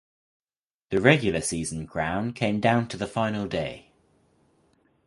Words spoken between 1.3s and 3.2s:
season crown came down to the